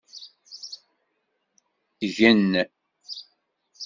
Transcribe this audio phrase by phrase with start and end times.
[2.15, 2.51] Gen.